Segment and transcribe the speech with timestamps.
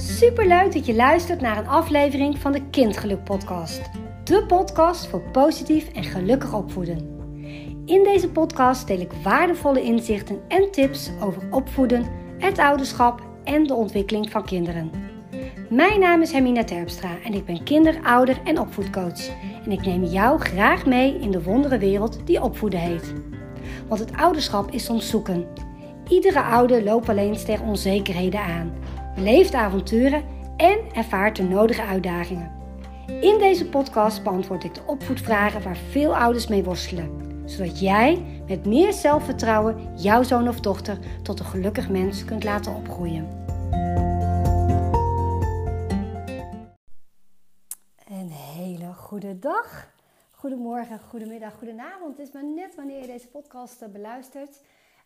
[0.00, 3.80] Superleuk dat je luistert naar een aflevering van de Kindgeluk Podcast.
[4.24, 7.18] De podcast voor positief en gelukkig opvoeden.
[7.84, 12.06] In deze podcast deel ik waardevolle inzichten en tips over opvoeden,
[12.38, 14.90] het ouderschap en de ontwikkeling van kinderen.
[15.70, 19.28] Mijn naam is Hermina Terpstra en ik ben kinder-, ouder- en opvoedcoach.
[19.64, 23.12] En ik neem jou graag mee in de wonderenwereld die opvoeden heet.
[23.88, 25.46] Want het ouderschap is soms zoeken.
[26.08, 28.72] Iedere ouder loopt alleen tegen onzekerheden aan,
[29.14, 30.24] beleeft avonturen
[30.56, 32.58] en ervaart de nodige uitdagingen.
[33.06, 38.66] In deze podcast beantwoord ik de opvoedvragen waar veel ouders mee worstelen, zodat jij met
[38.66, 43.28] meer zelfvertrouwen jouw zoon of dochter tot een gelukkig mens kunt laten opgroeien.
[48.08, 49.92] Een hele goede dag,
[50.30, 52.16] goedemorgen, goedemiddag, goedenavond.
[52.16, 54.60] Het is maar net wanneer je deze podcast eh, beluistert.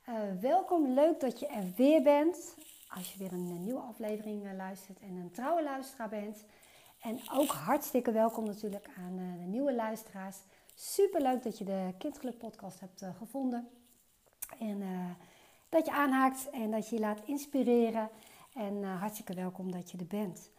[0.08, 2.54] Uh, welkom, leuk dat je er weer bent.
[2.94, 6.44] Als je weer een, een nieuwe aflevering uh, luistert en een trouwe luisteraar bent.
[7.00, 10.36] En ook hartstikke welkom natuurlijk aan uh, de nieuwe luisteraars.
[10.74, 13.68] Super leuk dat je de Kindgeluk podcast hebt gevonden.
[14.58, 14.82] En
[15.68, 18.10] dat je aanhaakt en dat je je laat inspireren.
[18.54, 20.50] En hartstikke welkom dat je er bent.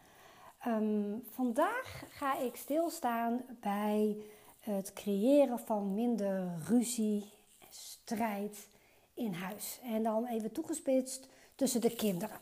[0.66, 4.16] Um, vandaag ga ik stilstaan bij
[4.58, 7.32] het creëren van minder ruzie,
[7.70, 8.68] strijd
[9.14, 9.80] in huis.
[9.82, 12.40] En dan even toegespitst tussen de kinderen.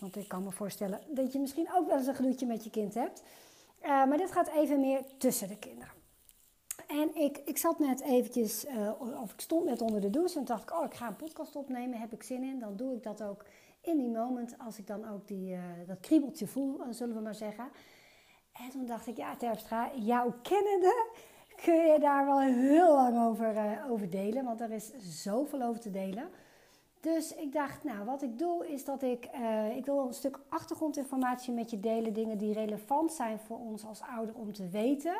[0.00, 2.70] Want ik kan me voorstellen dat je misschien ook wel eens een gedoetje met je
[2.70, 3.22] kind hebt.
[3.82, 5.92] Uh, maar dit gaat even meer tussen de kinderen.
[6.86, 10.44] En ik, ik zat net eventjes, uh, of ik stond net onder de douche en
[10.44, 12.58] dacht ik, oh ik ga een podcast opnemen, heb ik zin in.
[12.58, 13.44] Dan doe ik dat ook
[13.80, 17.34] in die moment als ik dan ook die, uh, dat kriebeltje voel, zullen we maar
[17.34, 17.68] zeggen.
[18.52, 21.06] En toen dacht ik, ja Terpstra, jouw kennende
[21.64, 24.44] kun je daar wel heel lang over, over delen.
[24.44, 26.28] Want er is zoveel over te delen.
[27.00, 30.38] Dus ik dacht, nou, wat ik doe is dat ik, uh, ik wil een stuk
[30.48, 32.12] achtergrondinformatie met je delen.
[32.12, 35.16] Dingen die relevant zijn voor ons als ouder om te weten.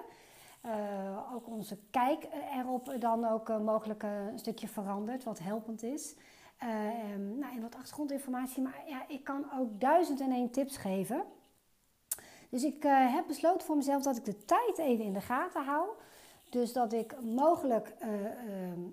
[0.67, 6.15] Uh, ook onze kijk erop dan ook uh, mogelijk een stukje veranderd, wat helpend is.
[7.39, 11.25] Nou, en wat achtergrondinformatie, maar ja, ik kan ook duizend en één tips geven.
[12.49, 15.89] Dus ik heb besloten voor mezelf dat ik de tijd even in de gaten hou.
[16.51, 18.09] Dus dat ik mogelijk uh,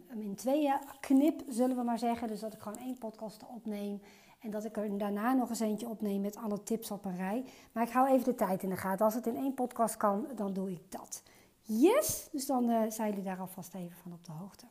[0.07, 2.27] hem in tweeën knip, zullen we maar zeggen.
[2.27, 4.01] Dus dat ik gewoon één podcast opneem.
[4.39, 7.45] En dat ik er daarna nog eens eentje opneem met alle tips op een rij.
[7.71, 9.05] Maar ik hou even de tijd in de gaten.
[9.05, 11.23] Als het in één podcast kan, dan doe ik dat.
[11.61, 12.27] Yes!
[12.31, 14.65] Dus dan uh, zijn jullie daar alvast even van op de hoogte.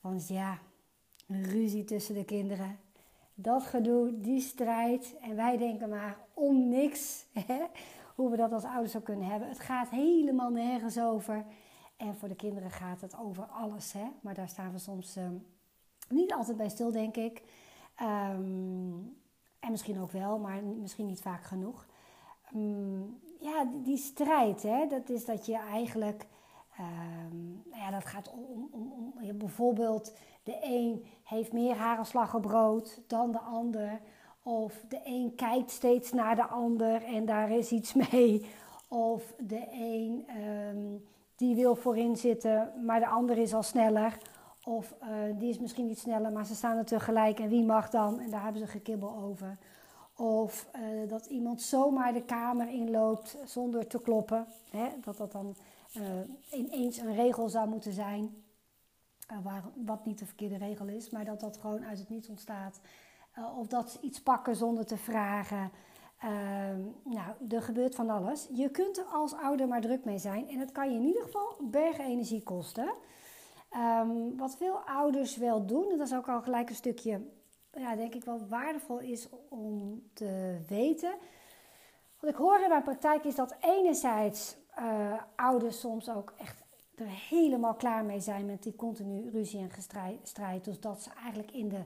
[0.00, 0.58] Want ja,
[1.26, 2.78] ruzie tussen de kinderen.
[3.34, 5.14] Dat gedoe, die strijd.
[5.20, 7.24] En wij denken maar om niks.
[7.46, 7.62] Hè?
[8.14, 9.48] Hoe we dat als ouders ook kunnen hebben.
[9.48, 11.44] Het gaat helemaal nergens over.
[11.96, 13.92] En voor de kinderen gaat het over alles.
[13.92, 14.06] Hè?
[14.20, 15.46] Maar daar staan we soms um,
[16.08, 17.42] niet altijd bij stil, denk ik.
[18.02, 19.16] Um,
[19.60, 21.86] en misschien ook wel, maar misschien niet vaak genoeg.
[22.54, 24.86] Um, ja, die, strijd, hè?
[24.86, 26.26] dat is dat je eigenlijk.
[27.72, 33.32] ja, dat gaat om, om, om bijvoorbeeld de een heeft meer hagelslag op brood dan
[33.32, 34.00] de ander.
[34.46, 38.46] Of de een kijkt steeds naar de ander en daar is iets mee.
[38.88, 41.04] Of de een um,
[41.36, 44.18] die wil voorin zitten, maar de ander is al sneller.
[44.64, 47.90] Of uh, die is misschien niet sneller, maar ze staan er tegelijk en wie mag
[47.90, 48.20] dan?
[48.20, 49.58] En daar hebben ze gekibbel over.
[50.16, 54.46] Of uh, dat iemand zomaar de kamer inloopt zonder te kloppen.
[54.70, 54.88] Hè?
[55.00, 55.56] Dat dat dan
[55.96, 58.42] uh, ineens een regel zou moeten zijn.
[59.42, 62.80] Waar, wat niet de verkeerde regel is, maar dat dat gewoon uit het niets ontstaat.
[63.38, 65.70] Uh, of dat ze iets pakken zonder te vragen.
[66.24, 66.30] Uh,
[67.04, 68.48] nou, er gebeurt van alles.
[68.52, 70.48] Je kunt er als ouder maar druk mee zijn.
[70.48, 72.92] En het kan je in ieder geval bergen energie kosten.
[73.76, 77.20] Um, wat veel ouders wel doen, en dat is ook al gelijk een stukje,
[77.72, 81.14] ja, denk ik wel waardevol is om te weten.
[82.20, 86.62] Wat ik hoor in mijn praktijk is dat enerzijds uh, ouders soms ook echt
[86.94, 89.70] er helemaal klaar mee zijn met die continu ruzie en
[90.22, 90.64] strijd.
[90.64, 91.84] Dus dat ze eigenlijk in de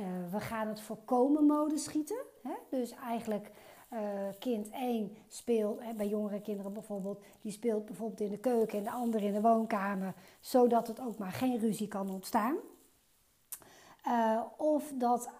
[0.00, 2.24] uh, we gaan het voorkomen mode schieten.
[2.42, 2.54] Hè?
[2.70, 3.50] Dus eigenlijk
[3.92, 3.98] uh,
[4.38, 8.84] kind 1 speelt, hè, bij jongere kinderen bijvoorbeeld, die speelt bijvoorbeeld in de keuken en
[8.84, 12.56] de ander in de woonkamer, zodat het ook maar geen ruzie kan ontstaan.
[14.06, 15.30] Uh, of dat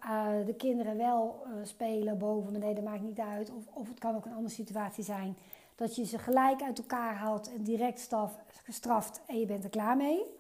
[0.47, 3.51] de kinderen wel spelen boven, beneden, maakt niet uit.
[3.51, 5.37] Of, of het kan ook een andere situatie zijn.
[5.75, 9.71] Dat je ze gelijk uit elkaar haalt en direct staf, gestraft en je bent er
[9.71, 10.40] klaar mee.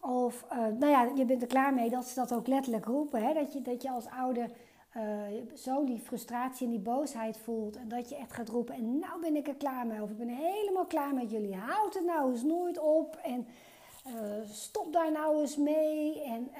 [0.00, 3.22] Of, uh, nou ja, je bent er klaar mee dat ze dat ook letterlijk roepen.
[3.22, 3.34] Hè?
[3.34, 4.50] Dat, je, dat je als ouder
[4.96, 5.02] uh,
[5.54, 7.76] zo die frustratie en die boosheid voelt.
[7.76, 10.02] En dat je echt gaat roepen, en nou ben ik er klaar mee.
[10.02, 11.56] Of ik ben helemaal klaar met jullie.
[11.56, 13.16] Houd het nou eens nooit op.
[13.16, 13.46] En
[14.06, 14.12] uh,
[14.44, 16.22] stop daar nou eens mee.
[16.22, 16.50] En,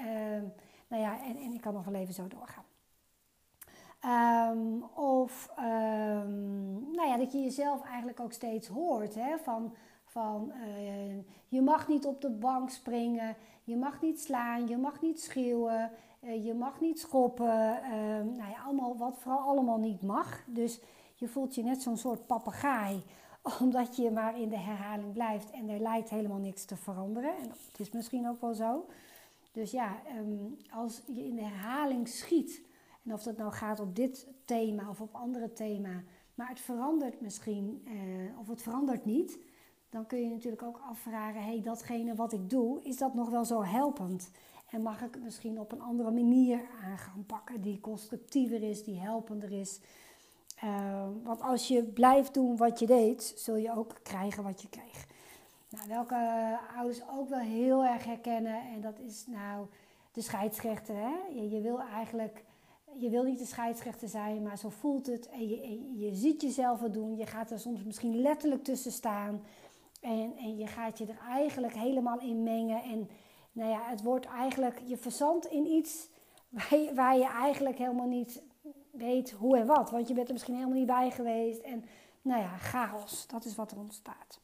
[0.87, 2.65] nou ja, en, en ik kan nog wel even zo doorgaan.
[4.01, 9.15] Ehm, of ehm, nou ja, dat je jezelf eigenlijk ook steeds hoort.
[9.15, 9.37] Hè?
[9.37, 9.73] Van,
[10.11, 11.15] van uh,
[11.47, 15.91] je mag niet op de bank springen, je mag niet slaan, je mag niet schreeuwen,
[16.21, 17.83] uh, je mag niet schoppen.
[17.83, 20.43] Ehm, nou ja, allemaal, wat vooral allemaal niet mag.
[20.47, 20.79] Dus
[21.15, 23.03] je voelt je net zo'n soort papegaai
[23.61, 27.37] omdat je maar in de herhaling blijft en er lijkt helemaal niks te veranderen.
[27.37, 28.85] En dat is misschien ook wel zo.
[29.51, 32.61] Dus ja, um, als je in de herhaling schiet,
[33.03, 36.03] en of dat nou gaat op dit thema of op andere thema,
[36.35, 37.87] maar het verandert misschien,
[38.39, 39.39] of het verandert niet,
[39.91, 43.45] dan kun je natuurlijk ook afvragen: hey, datgene wat ik doe, is dat nog wel
[43.45, 44.31] zo helpend?
[44.69, 48.83] En mag ik het misschien op een andere manier aan gaan pakken, die constructiever is,
[48.83, 49.79] die helpender is?
[50.63, 54.69] Uh, want als je blijft doen wat je deed, zul je ook krijgen wat je
[54.69, 55.05] kreeg.
[55.69, 59.65] Nou, welke ouders ook wel heel erg herkennen, en dat is nou
[60.11, 60.95] de scheidsrechter.
[60.95, 61.13] Hè?
[61.33, 62.43] Je, je, wil eigenlijk,
[62.97, 65.29] je wil niet de scheidsrechter zijn, maar zo voelt het.
[65.29, 67.17] En je, je ziet jezelf het doen.
[67.17, 69.41] Je gaat er soms misschien letterlijk tussen staan.
[70.01, 72.83] En, en je gaat je er eigenlijk helemaal in mengen.
[72.83, 73.09] En
[73.51, 76.09] nou ja, het wordt eigenlijk, je verzandt in iets
[76.49, 78.43] waar je, waar je eigenlijk helemaal niet
[78.91, 79.91] weet hoe en wat.
[79.91, 81.59] Want je bent er misschien helemaal niet bij geweest.
[81.59, 81.85] En
[82.21, 84.39] nou ja, chaos, dat is wat er ontstaat.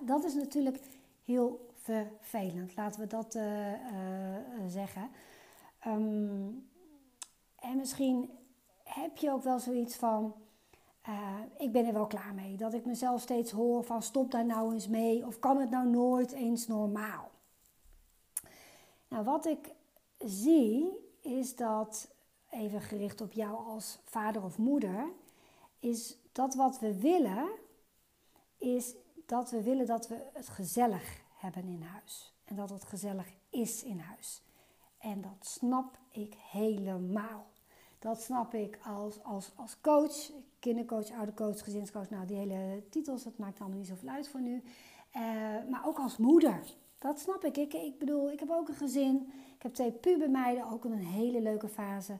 [0.00, 0.80] Dat is natuurlijk
[1.24, 3.78] heel vervelend, laten we dat uh, uh,
[4.66, 5.10] zeggen.
[5.86, 6.68] Um,
[7.56, 8.30] en misschien
[8.84, 10.34] heb je ook wel zoiets van,
[11.10, 12.56] uh, ik ben er wel klaar mee.
[12.56, 15.88] Dat ik mezelf steeds hoor van stop daar nou eens mee of kan het nou
[15.88, 17.30] nooit eens normaal.
[19.08, 19.74] Nou, wat ik
[20.18, 20.88] zie
[21.20, 22.10] is dat,
[22.50, 25.08] even gericht op jou als vader of moeder,
[25.78, 27.48] is dat wat we willen,
[28.56, 28.94] is
[29.26, 32.34] dat we willen dat we het gezellig hebben in huis.
[32.44, 34.42] En dat het gezellig is in huis.
[34.98, 37.46] En dat snap ik helemaal.
[37.98, 40.30] Dat snap ik als, als, als coach,
[40.60, 42.10] kindercoach, oudercoach, gezinscoach.
[42.10, 44.62] Nou, die hele titels, dat maakt allemaal niet zoveel uit voor nu.
[45.16, 45.22] Uh,
[45.70, 46.60] maar ook als moeder.
[46.98, 47.56] Dat snap ik.
[47.56, 47.74] ik.
[47.74, 49.32] Ik bedoel, ik heb ook een gezin.
[49.56, 52.18] Ik heb twee pubermeiden, ook een hele leuke fase.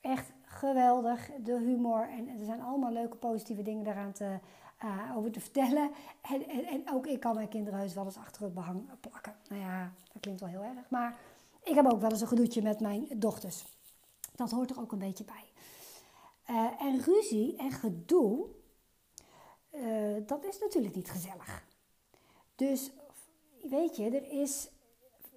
[0.00, 2.08] Echt geweldig, de humor.
[2.08, 4.38] En er zijn allemaal leuke positieve dingen daaraan te,
[4.84, 5.90] uh, over te vertellen.
[6.20, 9.34] En, en, en, ook ik kan mijn kinderen heus wel eens achter het behang plakken.
[9.48, 10.90] Nou ja, dat klinkt wel heel erg.
[10.90, 11.16] Maar
[11.62, 13.64] ik heb ook wel eens een gedoetje met mijn dochters.
[14.34, 15.44] Dat hoort er ook een beetje bij.
[16.50, 18.46] Uh, en ruzie en gedoe,
[19.70, 21.66] uh, dat is natuurlijk niet gezellig.
[22.54, 22.90] Dus
[23.62, 24.70] weet je, er is,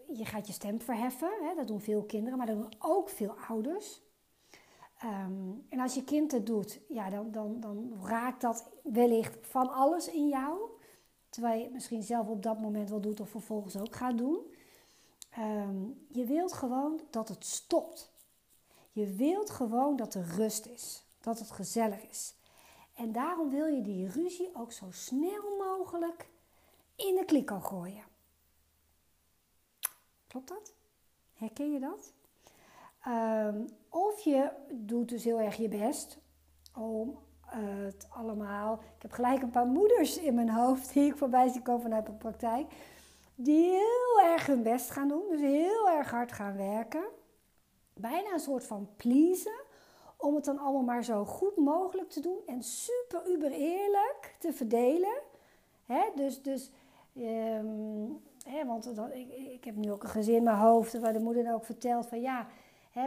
[0.08, 1.32] je gaat je stem verheffen.
[1.42, 4.02] Hè, dat doen veel kinderen, maar dat doen ook veel ouders.
[5.04, 9.70] Um, en als je kind het doet, ja, dan, dan, dan raakt dat wellicht van
[9.70, 10.60] alles in jou.
[11.30, 14.54] Terwijl je het misschien zelf op dat moment wel doet of vervolgens ook gaat doen.
[15.40, 18.16] Um, je wilt gewoon dat het stopt.
[18.98, 21.04] Je wilt gewoon dat er rust is.
[21.22, 22.36] Dat het gezellig is.
[22.96, 26.30] En daarom wil je die ruzie ook zo snel mogelijk
[26.96, 28.04] in de kliko gooien.
[30.28, 30.74] Klopt dat?
[31.34, 32.14] Herken je dat?
[33.08, 36.18] Um, of je doet dus heel erg je best
[36.76, 38.74] om het allemaal.
[38.74, 42.08] Ik heb gelijk een paar moeders in mijn hoofd die ik voorbij zie komen vanuit
[42.08, 42.72] mijn praktijk.
[43.36, 47.04] Die heel erg hun best gaan doen, dus heel erg hard gaan werken.
[48.00, 49.66] Bijna een soort van pleasen.
[50.18, 54.54] Om het dan allemaal maar zo goed mogelijk te doen en super uber eerlijk te
[54.54, 55.22] verdelen.
[56.16, 56.72] Dus, dus
[58.46, 61.20] hè, want dat, ik, ik heb nu ook een gezin in mijn hoofd waar de
[61.20, 62.48] moeder dan ook vertelt van ja,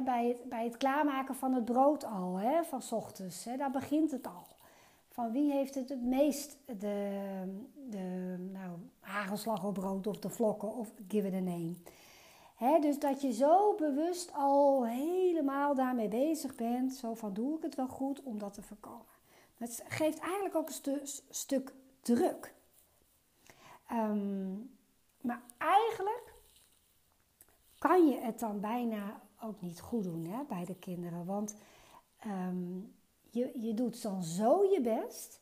[0.05, 4.27] bij, het, bij het klaarmaken van het brood al, hè, van ochtends, daar begint het
[4.27, 4.47] al.
[5.09, 7.21] Van wie heeft het het meest de,
[7.89, 8.71] de nou,
[9.01, 11.75] hagelslag op brood of de vlokken of give it a name.
[12.61, 17.75] Dus dat je zo bewust al helemaal daarmee bezig bent, zo van doe ik het
[17.75, 19.07] wel goed om dat te voorkomen.
[19.57, 21.01] Het geeft eigenlijk ook een stu
[21.31, 22.55] stuk druk.
[23.93, 24.71] Um,
[25.21, 26.35] maar eigenlijk
[27.79, 31.25] kan je het dan bijna ook niet goed doen hè, bij de kinderen.
[31.25, 31.55] Want
[32.27, 32.95] um,
[33.31, 35.41] je, je doet dan zo je best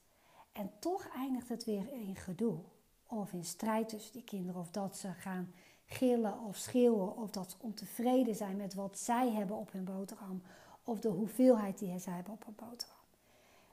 [0.53, 2.59] en toch eindigt het weer in gedoe.
[3.07, 4.61] Of in strijd tussen die kinderen.
[4.61, 5.53] Of dat ze gaan
[5.89, 7.17] gillen of schreeuwen.
[7.17, 10.43] Of dat ze ontevreden zijn met wat zij hebben op hun boterham.
[10.85, 12.97] Of de hoeveelheid die zij hebben op hun boterham.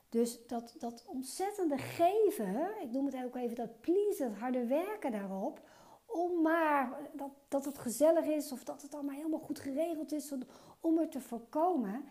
[0.09, 5.11] Dus dat, dat ontzettende geven, ik noem het ook even dat please, het harde werken
[5.11, 5.59] daarop
[6.05, 10.33] om maar dat, dat het gezellig is of dat het allemaal helemaal goed geregeld is
[10.79, 12.05] om het te voorkomen.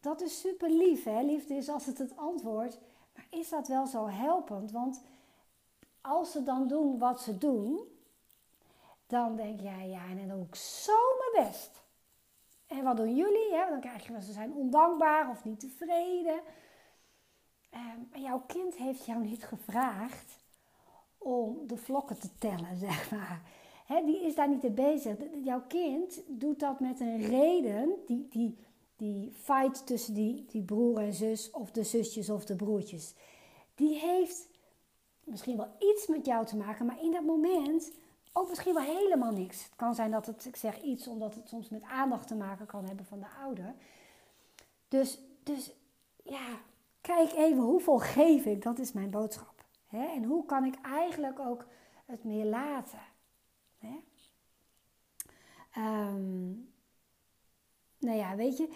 [0.00, 1.22] Dat is super lief, hè?
[1.22, 2.78] Liefde is als het het antwoord.
[3.14, 4.70] Maar is dat wel zo helpend?
[4.70, 5.02] Want
[6.00, 7.80] als ze dan doen wat ze doen,
[9.08, 11.82] dan denk jij, ja, en dan doe ik zo mijn best.
[12.66, 13.52] En wat doen jullie?
[13.52, 13.68] Hè?
[13.68, 16.40] Dan krijg je wel, ze zijn ondankbaar of niet tevreden.
[17.70, 20.38] Ehm, maar jouw kind heeft jou niet gevraagd
[21.18, 23.42] om de vlokken te tellen, zeg maar.
[24.04, 25.16] die is daar niet mee bezig.
[25.44, 28.58] Jouw kind doet dat met een reden, die, die,
[28.96, 33.14] die fight tussen die, die broer en zus, of de zusjes of de broertjes.
[33.74, 34.48] Die heeft
[35.24, 37.92] misschien wel iets met jou te maken, maar in dat moment
[38.32, 39.64] ook misschien wel helemaal niks.
[39.64, 42.66] Het kan zijn dat het, ik zeg iets omdat het soms met aandacht te maken
[42.66, 43.74] kan hebben van de ouder.
[44.88, 45.72] Dus, dus
[46.22, 46.60] ja,
[47.00, 49.64] kijk even hoeveel geef ik, dat is mijn boodschap.
[49.86, 50.06] Hè?
[50.06, 51.66] En hoe kan ik eigenlijk ook
[52.06, 53.02] het meer laten?
[53.78, 54.00] Hè?
[55.72, 56.48] Ehm,
[57.98, 58.68] nou ja, weet je,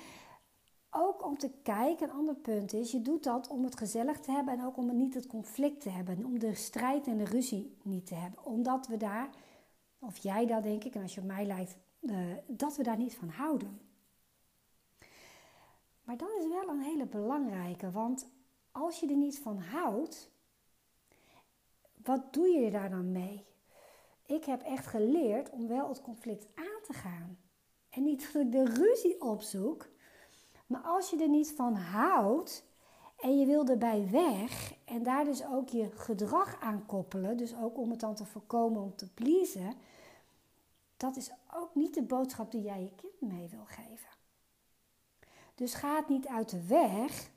[0.95, 4.31] ook om te kijken, een ander punt is, je doet dat om het gezellig te
[4.31, 7.77] hebben en ook om niet het conflict te hebben, om de strijd en de ruzie
[7.83, 8.45] niet te hebben.
[8.45, 9.31] Omdat we daar,
[9.99, 12.97] of jij dat denk ik, en als je op mij lijkt, uh, dat we daar
[12.97, 13.81] niet van houden.
[16.03, 18.27] Maar dat is wel een hele belangrijke, want
[18.71, 20.31] als je er niet van houdt,
[22.03, 23.45] wat doe je daar dan mee?
[24.27, 27.39] Ik heb echt geleerd om wel het conflict aan te gaan.
[27.91, 29.92] En niet dat ik de ruzie opzoek,
[30.73, 32.65] maar als je er niet van houdt
[33.17, 37.79] en je wil erbij weg en daar dus ook je gedrag aan koppelen, dus ook
[37.79, 39.75] om het dan te voorkomen om te pleasen,
[40.97, 44.09] dat is ook niet de boodschap die jij je kind mee wil geven.
[45.55, 47.31] Dus ga het niet uit de weg,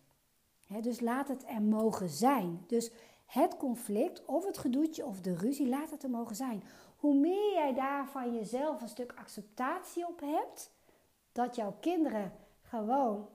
[0.68, 2.64] hè, dus laat het er mogen zijn.
[2.68, 2.92] Dus
[3.26, 6.64] het conflict of het gedoetje of de ruzie, laat het er mogen zijn.
[6.98, 10.72] Hoe meer jij daar van jezelf een stuk acceptatie op hebt,
[11.32, 12.32] dat jouw kinderen
[12.78, 13.28] gewoon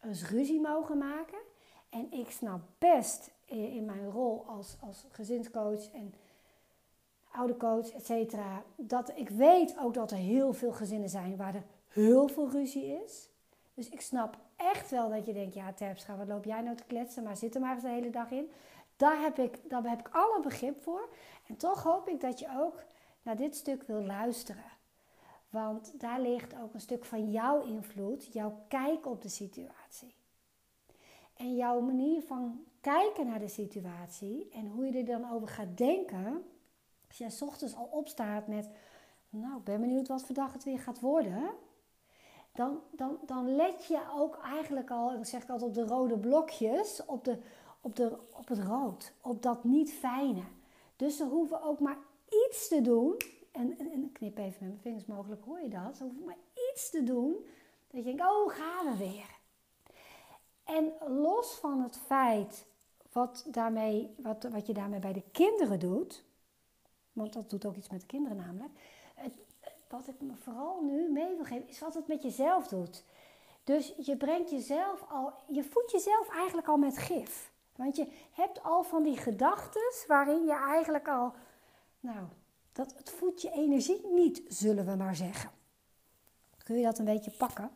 [0.00, 1.38] eens ruzie mogen maken.
[1.90, 6.14] En ik snap best in mijn rol als, als gezinscoach en
[7.32, 11.54] oude coach, et cetera, dat ik weet ook dat er heel veel gezinnen zijn waar
[11.54, 13.28] er heel veel ruzie is.
[13.74, 16.84] Dus ik snap echt wel dat je denkt, ja Terpstra, wat loop jij nou te
[16.84, 18.50] kletsen, maar zit er maar eens de hele dag in.
[18.96, 21.08] Daar heb ik, daar heb ik alle begrip voor.
[21.46, 22.84] En toch hoop ik dat je ook
[23.22, 24.71] naar dit stuk wil luisteren.
[25.52, 30.14] Want daar ligt ook een stuk van jouw invloed, jouw kijk op de situatie.
[31.34, 35.76] En jouw manier van kijken naar de situatie en hoe je er dan over gaat
[35.76, 36.44] denken.
[37.08, 38.70] Als jij ochtends al opstaat met,
[39.28, 41.50] nou, ik ben benieuwd wat voor dag het weer gaat worden.
[42.52, 46.18] Dan, dan, dan let je ook eigenlijk al, dan zeg ik altijd op de rode
[46.18, 47.38] blokjes, op, de,
[47.80, 50.42] op, de, op het rood, op dat niet fijne.
[50.96, 51.98] Dus ze hoeven ook maar
[52.48, 53.16] iets te doen
[53.52, 55.96] en, en, knip even met mijn vingers mogelijk, hoor je dat?
[55.96, 56.36] Zo hoef ik maar
[56.72, 57.46] iets te doen.
[57.90, 59.40] Dat je denkt, oh, gaan we weer.
[60.64, 60.92] En
[61.22, 62.66] los van het feit
[63.12, 66.24] wat, daarmee, wat, wat je daarmee bij de kinderen doet,
[67.12, 68.72] want dat doet ook iets met de kinderen namelijk.
[69.88, 73.04] Wat ik me vooral nu mee wil geven, is wat het met jezelf doet.
[73.64, 77.52] Dus je brengt jezelf al, je voedt jezelf eigenlijk al met gif.
[77.76, 81.32] Want je hebt al van die gedachten waarin je eigenlijk al,
[82.00, 82.26] nou,
[82.72, 85.50] dat het voedt je energie niet, zullen we maar zeggen.
[86.64, 87.70] Kun je dat een beetje pakken?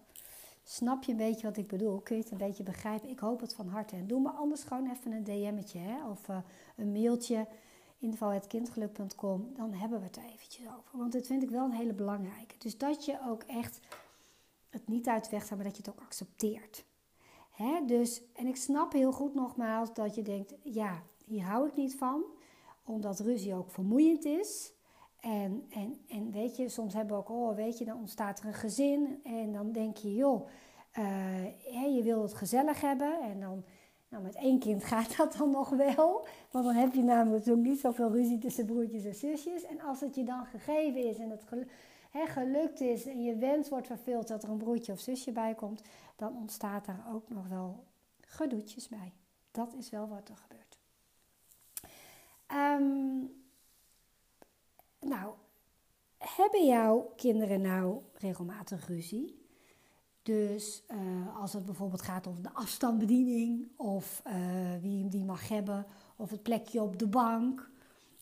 [0.63, 2.01] Snap je een beetje wat ik bedoel?
[2.01, 3.09] Kun je het een beetje begrijpen?
[3.09, 3.97] Ik hoop het van harte.
[3.97, 6.09] En doe me anders gewoon even een DM'tje hè?
[6.09, 6.39] of uh,
[6.77, 7.47] een mailtje
[7.99, 9.55] info.kindgeluk.com.
[9.55, 10.99] Dan hebben we het er eventjes over.
[10.99, 12.55] Want dit vind ik wel een hele belangrijke.
[12.59, 13.81] Dus dat je ook echt
[14.71, 16.85] het niet uit maar dat je het ook accepteert.
[17.51, 17.85] Hè?
[17.87, 21.97] Dus, en ik snap heel goed nogmaals dat je denkt, ja, hier hou ik niet
[21.97, 22.25] van.
[22.85, 24.73] Omdat ruzie ook vermoeiend is.
[25.27, 28.47] En, en, en weet je, soms hebben we ook, oh weet je, dan ontstaat er
[28.47, 30.49] een gezin en dan denk je, joh,
[30.99, 33.65] uh, je wil het gezellig hebben en dan,
[34.09, 37.57] nou met één kind gaat dat dan nog wel, want dan heb je namelijk ook
[37.57, 39.65] niet zoveel ruzie tussen broertjes en zusjes.
[39.65, 41.45] En als het je dan gegeven is en het
[42.11, 45.83] gelukt is en je wens wordt vervuld dat er een broertje of zusje bij komt,
[46.17, 47.85] dan ontstaat daar ook nog wel
[48.21, 49.13] gedoetjes bij.
[49.51, 50.79] Dat is wel wat er gebeurt.
[52.53, 53.45] Um,
[55.09, 55.33] nou,
[56.19, 59.45] hebben jouw kinderen nou regelmatig ruzie?
[60.23, 64.35] Dus uh, als het bijvoorbeeld gaat over de afstandsbediening, of uh,
[64.81, 65.87] wie die mag hebben,
[66.17, 67.71] of het plekje op de bank.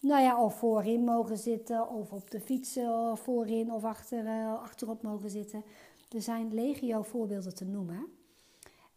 [0.00, 2.78] Nou ja, of voorin mogen zitten, of op de fiets
[3.14, 4.26] voorin of achter,
[4.58, 5.64] achterop mogen zitten.
[6.08, 8.06] Er zijn legio voorbeelden te noemen.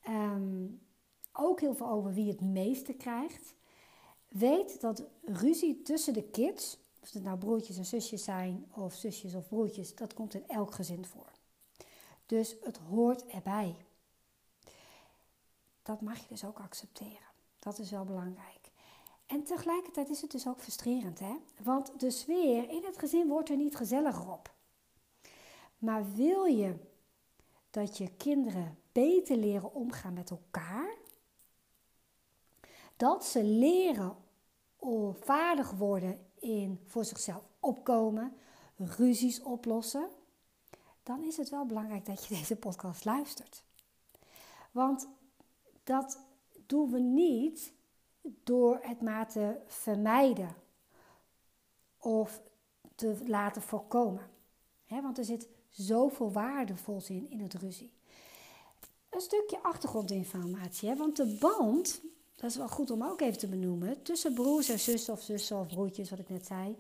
[0.10, 0.80] Um,
[1.34, 3.56] ook heel veel over wie het meeste krijgt.
[4.28, 6.78] Weet dat ruzie tussen de kids
[7.08, 10.74] of het nou broertjes en zusjes zijn, of zusjes of broertjes, dat komt in elk
[10.74, 11.32] gezin voor.
[12.26, 13.76] Dus het hoort erbij.
[15.84, 17.28] Dat mag je dus ook accepteren.
[17.60, 18.72] Dat is wel belangrijk.
[19.26, 21.36] En tegelijkertijd is het dus ook frustrerend, hè?
[21.64, 24.54] Want de sfeer in het gezin wordt er niet gezelliger op.
[25.78, 26.76] Maar wil je
[27.70, 30.98] dat je kinderen beter leren omgaan met elkaar.
[32.96, 34.16] Dat ze leren
[35.20, 38.34] vaardig worden in voor zichzelf opkomen,
[38.76, 40.10] ruzies oplossen.
[41.04, 43.64] Dan is het wel belangrijk dat je deze podcast luistert.
[44.72, 45.08] Want
[45.84, 46.20] dat
[46.66, 47.74] doen we niet
[48.44, 50.56] door het maar te vermijden
[51.98, 52.42] of
[52.96, 54.30] te laten voorkomen.
[54.88, 57.92] want er zit zoveel waardevols in, in het ruzie.
[59.10, 62.02] Een stukje achtergrondinformatie, want de band,
[62.38, 65.60] dat is wel goed om ook even te benoemen, tussen broers en zussen of zussen
[65.60, 66.78] of broertjes, wat ik net zei.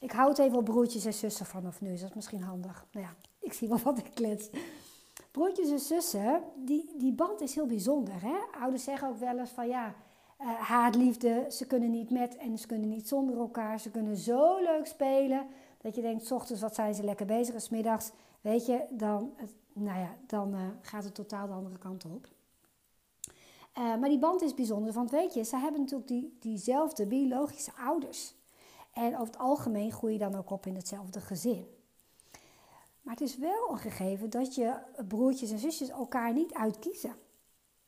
[0.00, 2.86] Ik houd even op broertjes en zussen vanaf nu, dat is misschien handig.
[2.92, 4.48] Nou ja, ik zie wel wat ik klets.
[5.30, 8.22] Broertjes en zussen, die, die band is heel bijzonder.
[8.22, 8.36] Hè?
[8.60, 9.94] Ouders zeggen ook wel eens van ja,
[10.40, 13.80] uh, haatliefde, ze kunnen niet met en ze kunnen niet zonder elkaar.
[13.80, 15.46] Ze kunnen zo leuk spelen
[15.80, 18.84] dat je denkt, s ochtends wat zijn ze lekker bezig en s middags, weet je,
[18.90, 19.34] dan,
[19.72, 22.28] nou ja, dan uh, gaat het totaal de andere kant op.
[23.78, 27.72] Uh, maar die band is bijzonder, want weet je, ze hebben natuurlijk die, diezelfde biologische
[27.72, 28.34] ouders.
[28.92, 31.66] En over het algemeen groei je dan ook op in hetzelfde gezin.
[33.02, 34.74] Maar het is wel een gegeven dat je
[35.08, 37.16] broertjes en zusjes elkaar niet uitkiezen.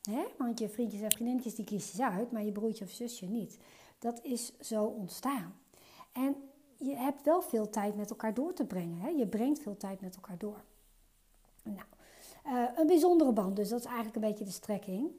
[0.03, 0.25] Hè?
[0.39, 3.59] Want je vriendjes en vriendinnetjes die kiezen ze uit, maar je broertje of zusje niet.
[3.99, 5.55] Dat is zo ontstaan.
[6.13, 6.37] En
[6.77, 9.01] je hebt wel veel tijd met elkaar door te brengen.
[9.01, 9.09] Hè?
[9.09, 10.65] Je brengt veel tijd met elkaar door.
[11.63, 11.87] Nou,
[12.47, 15.11] uh, een bijzondere band, dus dat is eigenlijk een beetje de strekking.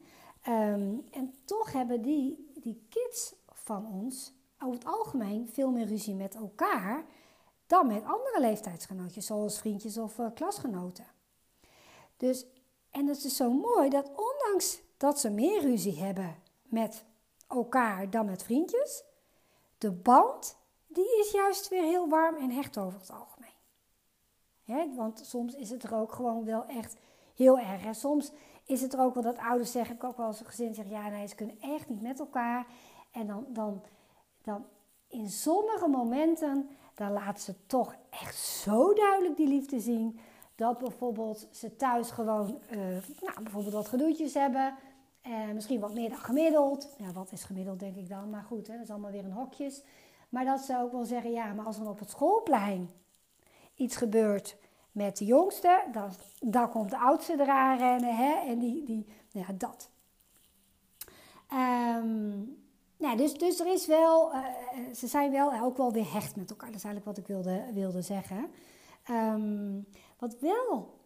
[0.48, 6.16] Um, en toch hebben die, die kids van ons over het algemeen veel meer ruzie
[6.16, 7.06] met elkaar
[7.68, 11.06] dan met andere leeftijdsgenootjes, zoals vriendjes of uh, klasgenoten.
[12.18, 12.46] Dus,
[12.90, 17.04] en het is zo mooi dat ondanks dat ze meer ruzie hebben met
[17.48, 19.04] elkaar dan met vriendjes,
[19.78, 20.58] de band
[20.88, 24.96] die is juist weer heel warm en hecht over het algemeen.
[24.96, 26.96] want soms is het er ook gewoon wel echt
[27.36, 27.86] heel erg.
[27.86, 28.32] En soms
[28.66, 30.94] is het er ook wel dat ouders zeggen, ik ook wel als een gezin zeggen,
[30.94, 32.66] ja nee, ze kunnen echt niet met elkaar.
[33.12, 33.82] En dan, dan,
[34.42, 34.66] dan
[35.08, 40.20] in sommige momenten, dan laten ze toch echt zo duidelijk die liefde zien.
[40.56, 42.78] Dat bijvoorbeeld ze thuis gewoon, uh,
[43.22, 44.76] nou, bijvoorbeeld wat gedoetjes hebben.
[45.22, 46.96] En misschien wat meer dan gemiddeld.
[46.98, 48.30] Ja, wat is gemiddeld denk ik dan?
[48.30, 49.84] Maar goed, hè, dat is allemaal weer een hokjes.
[50.30, 52.90] Maar dat ze ook wel zeggen, ja, maar als er op het schoolplein
[53.76, 54.56] iets gebeurt
[54.92, 58.16] met de jongste, dan, dan komt de oudste eraan rennen.
[58.16, 58.34] Hè?
[58.48, 59.90] En die, die, nou ja, dat.
[61.54, 62.60] Um,
[62.98, 64.46] nou, dus, dus er is wel, uh,
[64.96, 66.72] ze zijn wel ook wel weer hecht met elkaar.
[66.72, 68.52] Dat is eigenlijk wat ik wilde, wilde zeggen.
[69.10, 71.00] Um, wat wel,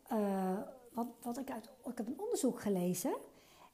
[0.93, 3.15] wat, wat ik uit, ik heb een onderzoek gelezen.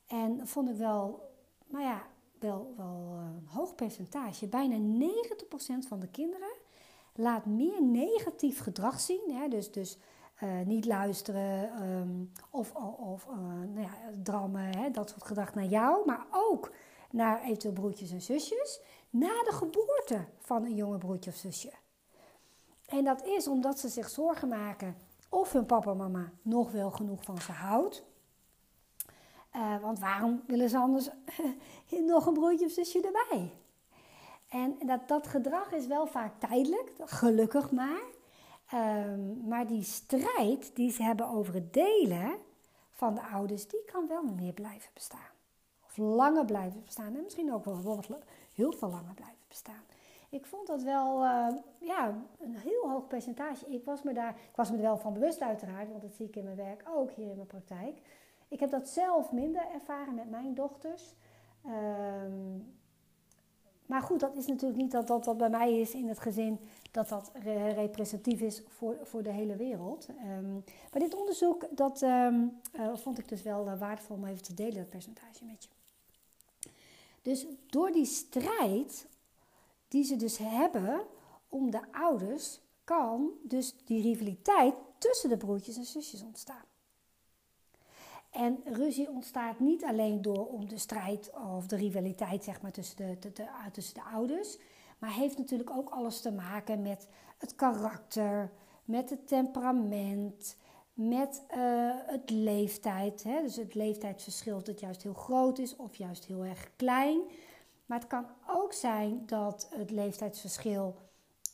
[0.07, 1.29] En vond ik wel,
[1.67, 2.03] nou ja,
[2.39, 4.47] wel, wel een hoog percentage.
[4.47, 6.51] Bijna 90% van de kinderen
[7.13, 9.31] laat meer negatief gedrag zien.
[9.33, 9.47] Hè?
[9.47, 9.97] Dus, dus
[10.43, 13.35] uh, niet luisteren um, of, of uh,
[13.73, 13.93] nou ja,
[14.23, 14.91] drammen, hè?
[14.91, 16.05] dat soort gedrag naar jou.
[16.05, 16.71] Maar ook
[17.11, 18.81] naar eventueel broertjes en zusjes.
[19.09, 21.71] Na de geboorte van een jonge broertje of zusje.
[22.85, 24.95] En dat is omdat ze zich zorgen maken
[25.29, 28.03] of hun papa en mama nog wel genoeg van ze houdt.
[29.55, 31.09] Uh, want waarom willen ze anders
[32.05, 33.53] nog een broertje of zusje erbij?
[34.51, 38.01] En dat, dat gedrag is wel vaak tijdelijk, gelukkig maar.
[38.73, 42.35] Um, maar die strijd die ze hebben over het delen
[42.91, 45.31] van de ouders, die kan wel meer blijven bestaan.
[45.85, 47.15] Of langer blijven bestaan.
[47.15, 47.99] En misschien ook wel,
[48.53, 49.83] heel veel langer blijven bestaan.
[50.29, 51.47] Ik vond dat wel uh,
[51.79, 53.65] ja, een heel hoog percentage.
[53.67, 56.35] Ik was, me daar, ik was me wel van bewust uiteraard, want dat zie ik
[56.35, 58.01] in mijn werk ook hier in mijn praktijk.
[58.47, 61.13] Ik heb dat zelf minder ervaren met mijn dochters.
[61.65, 62.79] Um,
[63.91, 66.59] maar goed, dat is natuurlijk niet dat dat, dat bij mij is in het gezin,
[66.91, 67.31] dat dat
[67.75, 70.07] representatief is voor, voor de hele wereld.
[70.09, 74.43] Um, maar dit onderzoek, dat um, uh, vond ik dus wel uh, waardevol om even
[74.43, 75.69] te delen, dat percentage met je.
[77.21, 79.07] Dus door die strijd
[79.87, 81.01] die ze dus hebben
[81.49, 86.65] om de ouders, kan dus die rivaliteit tussen de broertjes en zusjes ontstaan.
[88.29, 92.97] En ruzie ontstaat niet alleen door om de strijd of de rivaliteit zeg maar, tussen,
[92.97, 94.57] de, de, tussen de ouders,
[94.99, 98.51] maar heeft natuurlijk ook alles te maken met het karakter,
[98.85, 100.55] met het temperament,
[100.93, 103.23] met uh, het leeftijd.
[103.23, 103.41] Hè?
[103.41, 107.21] Dus het leeftijdsverschil dat juist heel groot is of juist heel erg klein.
[107.85, 110.95] Maar het kan ook zijn dat het leeftijdsverschil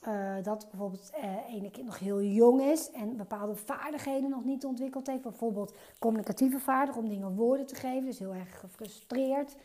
[0.08, 4.66] uh, dat bijvoorbeeld uh, ene kind nog heel jong is en bepaalde vaardigheden nog niet
[4.66, 5.22] ontwikkeld heeft.
[5.22, 8.06] Bijvoorbeeld communicatieve vaardigheden, om dingen woorden te geven.
[8.06, 9.56] Dus heel erg gefrustreerd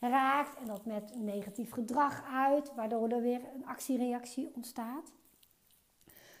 [0.00, 5.12] raakt en dat met negatief gedrag uit, waardoor er weer een actiereactie ontstaat.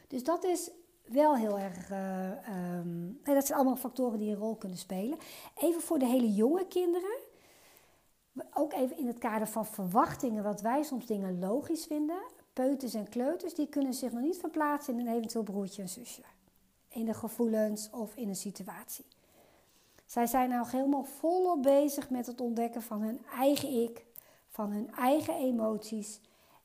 [0.08, 0.70] Dus dat is
[1.04, 1.90] wel heel erg.
[1.90, 5.18] Uh, um, dat zijn allemaal factoren die een rol kunnen spelen.
[5.54, 7.18] Even voor de hele jonge kinderen.
[8.54, 12.22] Ook even in het kader van verwachtingen, wat wij soms dingen logisch vinden.
[12.52, 16.22] Peuters en kleuters, die kunnen zich nog niet verplaatsen in een eventueel broertje en zusje.
[16.88, 19.04] In de gevoelens of in een situatie.
[20.06, 24.04] Zij zijn nou helemaal volop bezig met het ontdekken van hun eigen ik,
[24.48, 26.20] van hun eigen emoties.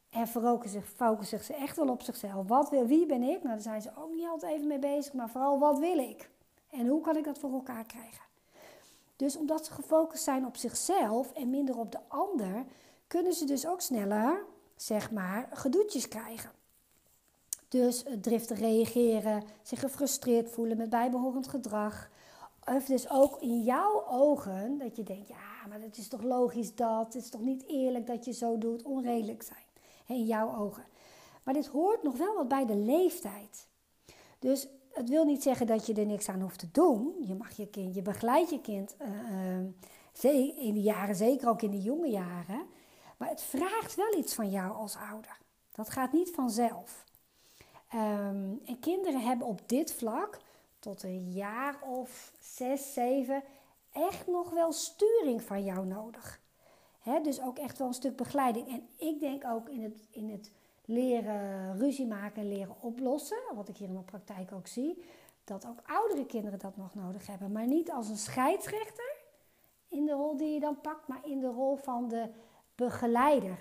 [0.09, 0.27] En
[0.63, 2.47] zich, focussen zich echt wel op zichzelf.
[2.47, 3.43] Wat wil, wie ben ik?
[3.43, 6.29] Nou, daar zijn ze ook niet altijd even mee bezig, maar vooral wat wil ik?
[6.69, 8.23] En hoe kan ik dat voor elkaar krijgen?
[9.15, 12.65] Dus omdat ze gefocust zijn op zichzelf en minder op de ander,
[13.07, 14.45] kunnen ze dus ook sneller,
[14.75, 16.51] zeg maar, gedoetjes krijgen.
[17.67, 22.09] Dus driftig reageren, zich gefrustreerd voelen met bijbehorend gedrag.
[22.65, 26.75] Of dus ook in jouw ogen dat je denkt, ja, maar het is toch logisch
[26.75, 29.63] dat, het is toch niet eerlijk dat je zo doet, onredelijk zijn.
[30.07, 30.83] In jouw ogen.
[31.43, 33.67] Maar dit hoort nog wel wat bij de leeftijd.
[34.39, 37.15] Dus het wil niet zeggen dat je er niks aan hoeft te doen.
[37.27, 38.95] Je mag je kind, je begeleidt je kind
[40.23, 42.65] uh, in de jaren, zeker ook in de jonge jaren.
[43.17, 45.37] Maar het vraagt wel iets van jou als ouder.
[45.71, 47.03] Dat gaat niet vanzelf.
[47.93, 50.39] Um, en kinderen hebben op dit vlak
[50.79, 53.43] tot een jaar of zes, zeven
[53.91, 56.39] echt nog wel sturing van jou nodig.
[57.23, 58.67] dus ook echt wel een stuk begeleiding.
[58.67, 60.51] En ik denk ook in het, in het
[60.85, 65.03] leren ruzie maken en leren oplossen, wat ik hier in mijn praktijk ook zie,
[65.43, 67.51] dat ook oudere kinderen dat nog nodig hebben.
[67.51, 69.15] Maar niet als een scheidsrechter
[69.87, 72.29] in de rol die je dan pakt, maar in de rol van de
[72.75, 73.57] begeleider.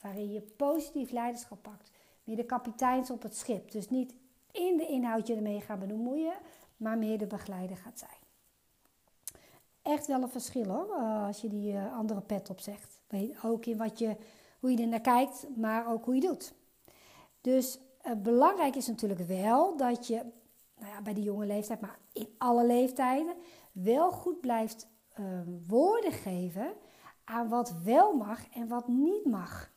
[0.00, 1.90] Waarin je positief leiderschap pakt.
[2.24, 3.70] Meer de kapiteins op het schip.
[3.70, 4.14] Dus niet
[4.52, 6.34] in de inhoud je ermee gaan bemoeien,
[6.76, 8.24] maar meer de begeleider gaat zijn.
[9.82, 13.00] Echt wel een verschil hoor, eh, als je die eh, andere pet opzegt.
[13.42, 14.16] Ook in wat je,
[14.60, 16.52] hoe je er naar kijkt, maar ook hoe je doet.
[17.40, 20.22] Dus uh, belangrijk is natuurlijk wel dat je
[20.78, 23.34] nou ja, bij die jonge leeftijd, maar in alle leeftijden,
[23.72, 26.72] wel goed blijft ehm, woorden geven
[27.26, 29.70] aan wat wel mag en wat niet mag.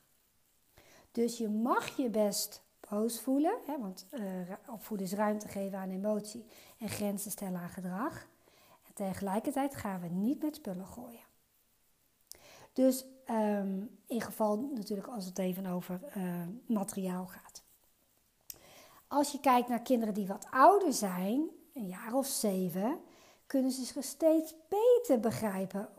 [1.12, 4.22] Dus je mag je best boos voelen, hè, want uh,
[4.68, 6.46] opvoeden is ruimte geven aan emotie
[6.78, 8.28] en grenzen stellen aan gedrag.
[8.88, 11.28] En tegelijkertijd gaan we niet met spullen gooien.
[12.74, 17.64] Dus um, in geval natuurlijk als het even over uh, materiaal gaat.
[19.08, 23.00] Als je kijkt naar kinderen die wat ouder zijn, een jaar of zeven,
[23.46, 25.90] kunnen ze zich steeds beter begrijpen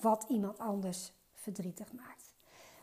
[0.00, 2.34] wat iemand anders verdrietig maakt.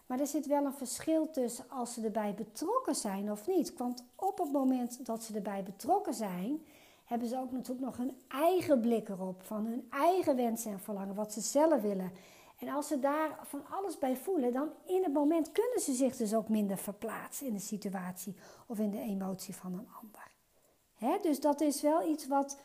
[0.06, 3.78] Maar er zit wel een verschil tussen als ze erbij betrokken zijn of niet.
[3.78, 6.62] Want op het moment dat ze erbij betrokken zijn,
[7.06, 9.44] hebben ze ook natuurlijk nog hun eigen blik erop.
[9.44, 12.12] Van hun eigen wensen en verlangen, wat ze zelf willen.
[12.60, 16.16] En als ze daar van alles bij voelen, dan in het moment kunnen ze zich
[16.16, 18.36] dus ook minder verplaatsen in de situatie
[18.68, 21.22] of in de emotie van een ander.
[21.22, 22.60] dus dat is wel iets wat,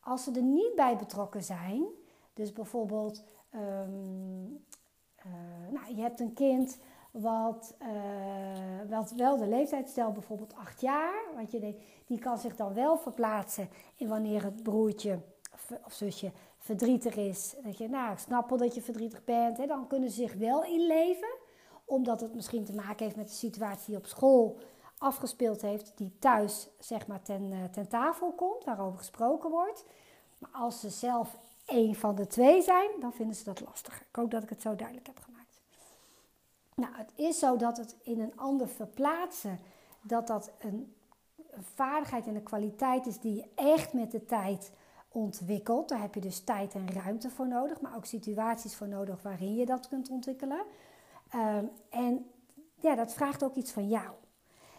[0.00, 1.84] als ze er niet bij betrokken zijn,
[2.34, 4.44] dus bijvoorbeeld ehm,
[5.16, 6.78] eh, nou, je hebt een kind
[7.10, 11.22] wat, uh, wat wel de leeftijd stelt, bijvoorbeeld acht jaar.
[11.34, 15.18] Want je denkt, die kan zich dan wel verplaatsen in wanneer het broertje
[15.84, 17.54] of zusje verdrietig is.
[17.62, 19.56] Dat je, nou, ik snap wel dat je verdrietig bent.
[19.56, 21.36] Hè, dan kunnen ze zich wel inleven.
[21.84, 24.58] Omdat het misschien te maken heeft met de situatie op school
[24.98, 25.92] afgespeeld heeft.
[25.96, 29.84] Die thuis, zeg maar, ten, uh, ten tafel komt, waarover gesproken wordt.
[30.38, 34.06] Maar als ze zelf één van de twee zijn, dan vinden ze dat lastiger.
[34.08, 35.60] Ik hoop dat ik het zo duidelijk heb gemaakt.
[36.74, 39.58] Nou, het is zo dat het in een ander verplaatsen,
[40.02, 40.94] dat dat een,
[41.74, 44.72] vaardigheid en een kwaliteit is die je echt met de tijd
[45.08, 45.88] ontwikkelt.
[45.88, 49.54] Daar heb je dus tijd en ruimte voor nodig, maar ook situaties voor nodig waarin
[49.54, 50.64] je dat kunt ontwikkelen.
[51.30, 52.30] Ehm, en
[52.74, 54.10] ja, dat vraagt ook iets van jou.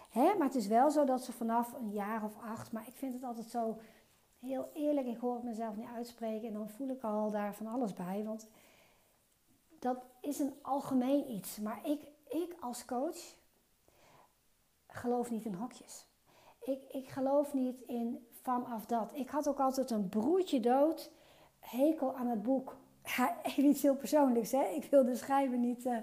[0.09, 0.35] Hè?
[0.37, 3.13] Maar het is wel zo dat ze vanaf een jaar of acht, maar ik vind
[3.13, 3.77] het altijd zo
[4.39, 7.67] heel eerlijk, ik hoor het mezelf niet uitspreken en dan voel ik al daar van
[7.67, 8.23] alles bij.
[8.23, 8.47] Want
[9.79, 11.57] dat is een algemeen iets.
[11.57, 13.37] Maar ik, ik als coach
[14.87, 16.05] geloof niet in hokjes.
[16.59, 19.11] Ik, ik geloof niet in vanaf dat.
[19.13, 21.11] Ik had ook altijd een broertje dood,
[21.59, 22.77] hekel aan het boek.
[23.17, 24.51] Ja, even iets heel persoonlijks.
[24.51, 24.63] Hè?
[24.63, 25.97] Ik wil de schrijven niet, uh,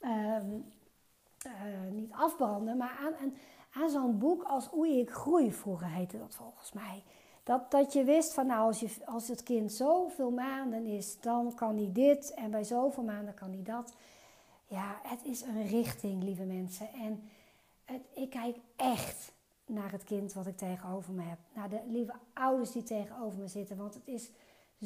[0.00, 0.36] uh,
[1.46, 2.76] uh, niet afbranden.
[2.76, 3.34] Maar aan, aan,
[3.72, 7.02] aan zo'n boek als Oei ik groei, vroeger heette dat volgens mij.
[7.42, 11.54] Dat, dat je wist van nou, als, je, als het kind zoveel maanden is, dan
[11.54, 12.34] kan hij dit.
[12.34, 13.94] En bij zoveel maanden kan hij dat.
[14.66, 16.88] Ja, het is een richting, lieve mensen.
[16.92, 17.22] En
[17.84, 19.32] het, ik kijk echt
[19.66, 21.38] naar het kind wat ik tegenover me heb.
[21.54, 23.76] Naar de lieve ouders die tegenover me zitten.
[23.76, 24.30] Want het is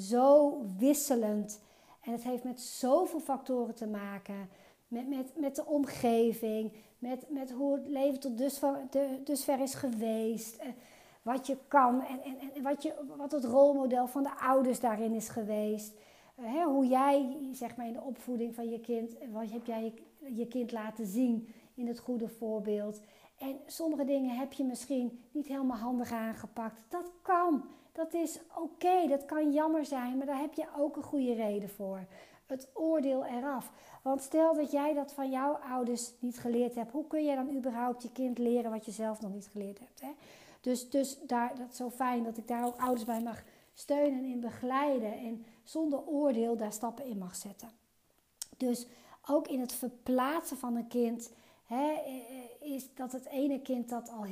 [0.08, 1.60] zo wisselend.
[2.00, 4.48] En het heeft met zoveel factoren te maken.
[4.88, 6.72] Met, met, met de omgeving.
[6.98, 8.80] Met, met hoe het leven tot dusver,
[9.24, 10.56] dusver is geweest.
[11.26, 14.80] Eh, wat je kan en, en, en wat, je, wat het rolmodel van de ouders
[14.80, 15.92] daarin is geweest.
[16.40, 20.34] Uh, hoe jij zeg maar, in de opvoeding van je kind, wat heb jij je,
[20.34, 23.00] je kind laten zien in het goede voorbeeld.
[23.38, 26.84] En sommige dingen heb je misschien niet helemaal handig aangepakt.
[26.88, 27.64] Dat kan.
[27.92, 29.06] Dat is oké.
[29.08, 32.06] Dat kan jammer zijn, maar daar heb je ook een goede reden voor.
[32.46, 33.72] Het oordeel eraf.
[34.02, 37.56] Want stel dat jij dat van jouw ouders niet geleerd hebt, hoe kun je dan
[37.56, 40.00] überhaupt je kind leren wat je zelf nog niet geleerd hebt?
[40.00, 40.08] Hè?
[40.66, 43.42] Dus, dus daar, dat is zo fijn dat ik daar ook ouders bij mag
[43.74, 45.12] steunen en in begeleiden.
[45.18, 47.70] En zonder oordeel daar stappen in mag zetten.
[48.56, 48.86] Dus
[49.26, 51.30] ook in het verplaatsen van een kind
[51.64, 51.92] hè,
[52.60, 54.24] is dat het ene kind dat al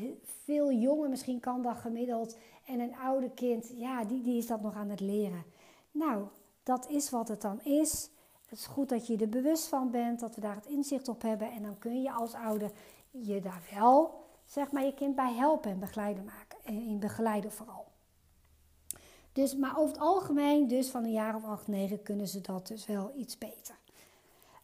[0.45, 2.37] veel jonger misschien kan dan gemiddeld.
[2.67, 5.45] En een oude kind, ja, die, die is dat nog aan het leren.
[5.91, 6.27] Nou,
[6.63, 8.11] dat is wat het dan is.
[8.47, 11.23] Het is goed dat je er bewust van bent, dat we daar het inzicht op
[11.23, 11.51] hebben.
[11.53, 12.71] En dan kun je als ouder
[13.11, 14.24] je daar wel,
[14.55, 16.59] zeg maar, je kind bij helpen en begeleiden maken.
[16.65, 17.93] En in begeleiden vooral.
[19.33, 22.67] Dus, maar over het algemeen, dus van een jaar of acht, negen, kunnen ze dat
[22.67, 23.79] dus wel iets beter.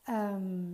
[0.03, 0.73] Ehm,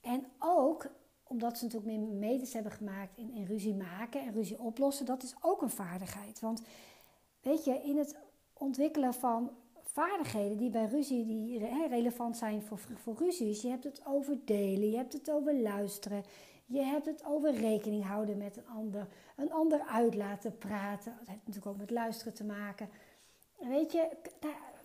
[0.00, 0.86] en ook
[1.22, 5.22] omdat ze natuurlijk meer meters hebben gemaakt in, in ruzie maken en ruzie oplossen, dat
[5.22, 6.40] is ook een vaardigheid.
[6.40, 6.62] Want
[7.40, 8.18] weet je, in het
[8.52, 9.50] ontwikkelen van
[9.82, 13.62] vaardigheden die bij ruzie die relevant zijn voor, voor ruzies.
[13.62, 16.24] Je hebt het over delen, je hebt het over luisteren,
[16.64, 21.14] je hebt het over rekening houden met een ander, een ander uit laten praten.
[21.18, 22.88] Dat heeft natuurlijk ook met luisteren te maken.
[23.58, 24.08] Weet je,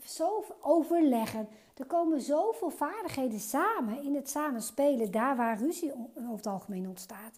[0.04, 1.48] zo overleggen.
[1.76, 7.38] Er komen zoveel vaardigheden samen in het samenspelen, daar waar ruzie over het algemeen ontstaat.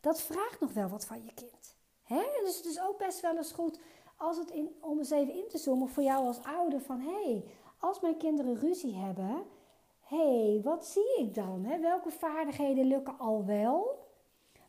[0.00, 1.76] Dat vraagt nog wel wat van je kind.
[2.02, 2.22] Hè?
[2.44, 3.80] Dus het is ook best wel eens goed
[4.20, 7.22] als het in, om eens even in te zoomen voor jou als ouder van hé,
[7.22, 7.44] hey,
[7.78, 9.42] als mijn kinderen ruzie hebben,
[10.10, 11.64] hey, wat zie ik dan?
[11.64, 11.80] Hè?
[11.80, 14.08] Welke vaardigheden lukken al wel?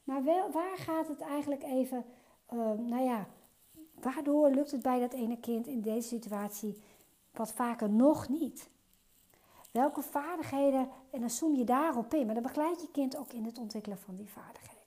[0.03, 2.05] Maar waar gaat het eigenlijk even,
[2.53, 3.27] uh, nou ja,
[4.01, 6.81] waardoor lukt het bij dat ene kind in deze situatie
[7.31, 8.69] wat vaker nog niet?
[9.71, 13.45] Welke vaardigheden, en dan zoom je daarop in, maar dan begeleid je kind ook in
[13.45, 14.79] het ontwikkelen van die vaardigheden.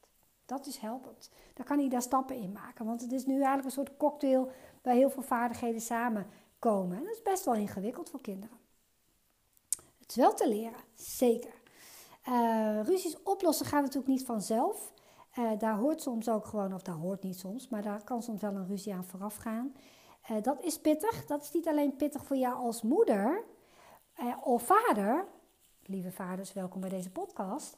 [0.47, 1.31] Dat is helpend.
[1.55, 2.87] Dan kan hij daar stappen in maken.
[2.87, 4.51] Want het is nu eigenlijk een soort cocktail
[4.83, 6.97] waar heel veel vaardigheden samenkomen.
[6.97, 8.63] En dat is best wel ingewikkeld voor kinderen.
[10.14, 11.53] Wel te leren, zeker.
[12.29, 14.92] Uh, ruzies oplossen gaat natuurlijk niet vanzelf.
[15.38, 18.40] Uh, daar hoort soms ook gewoon, of daar hoort niet soms, maar daar kan soms
[18.40, 19.74] wel een ruzie aan vooraf gaan.
[20.31, 21.27] Uh, dat is pittig.
[21.27, 23.44] Dat is niet alleen pittig voor jou als moeder
[24.42, 25.27] of vader.
[25.83, 27.77] Lieve vaders, welkom bij deze podcast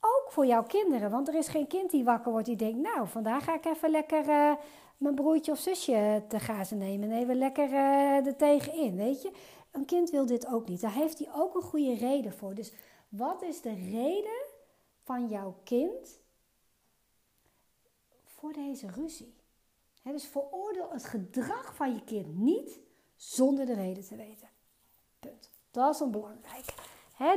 [0.00, 1.10] ook voor jouw kinderen.
[1.10, 3.90] Want er is geen kind die wakker wordt die denkt, nou, vandaag ga ik even
[3.90, 4.56] lekker
[4.96, 7.10] mijn broertje of zusje te gazen nemen.
[7.10, 9.30] En even lekker er tegenin, weet je.
[9.76, 10.80] Een kind wil dit ook niet.
[10.80, 12.54] Daar heeft hij ook een goede reden voor.
[12.54, 12.72] Dus
[13.08, 14.44] wat is de reden
[15.02, 16.20] van jouw kind
[18.24, 19.34] voor deze ruzie?
[20.02, 22.78] dus veroordeel het gedrag van je kind niet
[23.16, 24.48] zonder de reden te weten.
[25.20, 25.50] Punt.
[25.70, 26.72] Dat is een belangrijke.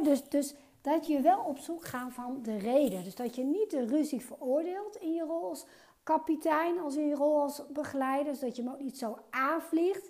[0.03, 3.03] dus, dus dat je wel op zoek gaat van de reden.
[3.03, 5.65] Dus dat je niet de ruzie veroordeelt in je rol als
[6.03, 8.31] kapitein, als in je rol als begeleider.
[8.31, 10.09] Dus dat je hem ook niet zo aanvliegt.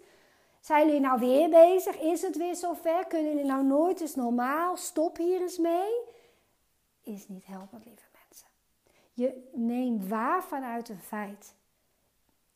[0.59, 1.99] Zijn jullie nou weer bezig?
[1.99, 3.05] Is het weer zover?
[3.07, 4.77] Kunnen jullie nou nooit eens normaal?
[4.77, 5.91] Stop hier eens mee.
[7.03, 8.47] Is niet helpend, lieve mensen.
[9.13, 11.55] Je neemt waar vanuit een feit.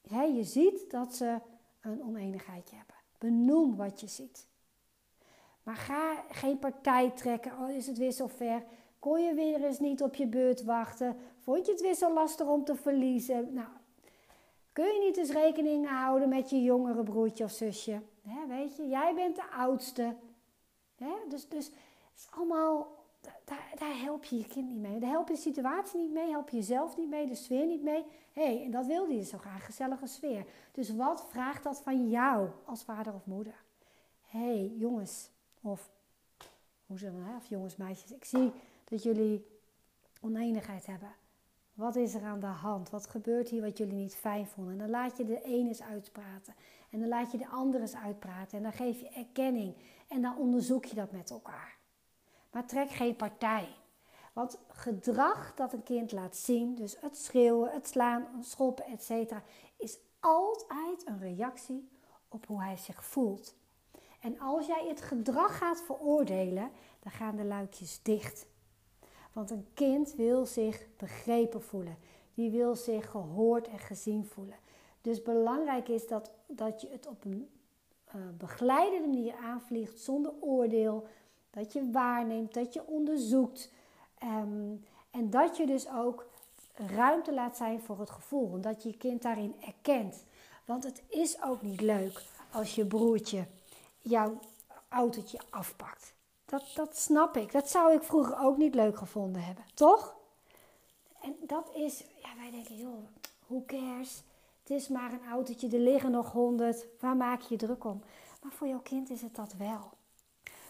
[0.10, 1.39] je ziet dat ze
[1.82, 2.96] een oneenigheidje hebben.
[3.18, 4.48] Benoem wat je ziet.
[5.63, 7.52] Maar ga geen partij trekken.
[7.60, 8.63] Oh, is het weer zover?
[9.00, 11.18] Kon je weer eens niet op je beurt wachten?
[11.39, 13.54] Vond je het weer zo lastig om te verliezen?
[13.54, 13.68] Nou,
[14.74, 18.02] kun je niet eens rekening houden met je jongere broertje of zusje?
[18.48, 20.16] weet je, jij bent de oudste.
[21.30, 22.88] dus, dus het is allemaal,
[23.46, 25.00] daar, daar help je je kind niet mee.
[25.00, 27.84] Daar help je de situatie niet mee, help je jezelf niet mee, de sfeer niet
[27.84, 28.06] mee.
[28.32, 30.46] hey, en dat wilde je zo graag, gezellige sfeer.
[30.72, 33.64] Dus wat vraagt dat van jou als vader of moeder?
[34.34, 35.30] hey, jongens,
[35.62, 35.92] of,
[36.86, 38.52] hoe ze dan, of jongens, meisjes, ik zie
[38.84, 39.46] dat jullie
[40.22, 41.16] oneenigheid hebben.
[41.74, 42.90] Wat is er aan de hand?
[42.90, 44.74] Wat gebeurt hier wat jullie niet fijn vonden?
[44.74, 46.56] En dan laat je de ene eens uitpraten.
[46.90, 48.58] En dan laat je de andere eens uitpraten.
[48.58, 49.76] En dan geef je erkenning.
[50.08, 51.78] En dan onderzoek je dat met elkaar.
[52.52, 53.76] Maar trek geen partij.
[54.34, 59.32] Want gedrag dat een kind laat zien, dus het schreeuwen, het slaan, het schoppen, etc.,
[59.78, 61.90] is altijd een reactie
[62.28, 63.56] op hoe hij zich voelt.
[64.20, 68.46] En als jij het gedrag gaat veroordelen, dan gaan de luikjes dicht.
[69.34, 71.98] Want een kind wil zich begrepen voelen.
[72.34, 74.58] Die wil zich gehoord en gezien voelen.
[75.02, 77.50] Dus belangrijk is dat, dat je het op een
[78.15, 81.08] uh, begeleidende manier aanvliegt zonder oordeel.
[81.50, 83.72] Dat je waarneemt, dat je onderzoekt.
[84.24, 86.26] Um, en dat je dus ook
[86.74, 88.54] ruimte laat zijn voor het gevoel.
[88.54, 90.24] En dat je je kind daarin erkent.
[90.65, 93.46] Want het is ook niet leuk als je broertje
[94.02, 94.39] jouw
[94.88, 96.13] autootje afpakt.
[96.46, 97.52] Dat, dat snap ik.
[97.52, 100.16] Dat zou ik vroeger ook niet leuk gevonden hebben, toch?
[101.22, 103.04] En dat is, ja, wij denken, joh,
[103.48, 104.24] who cares?
[104.60, 106.86] Het is maar een autootje, er liggen nog honderd.
[107.00, 108.02] Waar maak je je druk om?
[108.42, 109.92] Maar voor jouw kind is het dat wel.